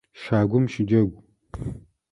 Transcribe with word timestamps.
Щагум 0.21 0.65
щыджэгу! 0.71 1.19